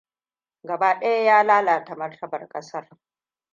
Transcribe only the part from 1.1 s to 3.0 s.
ya lalata martabar kasar.